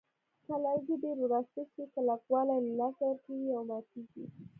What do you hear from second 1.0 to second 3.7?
ډېر وراسته شي کلکوالی له لاسه ورکوي او